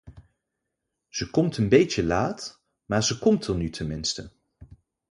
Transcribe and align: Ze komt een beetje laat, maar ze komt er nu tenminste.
Ze 1.09 1.29
komt 1.29 1.57
een 1.57 1.69
beetje 1.69 2.03
laat, 2.03 2.61
maar 2.85 3.03
ze 3.03 3.19
komt 3.19 3.47
er 3.47 3.55
nu 3.55 3.69
tenminste. 3.69 4.31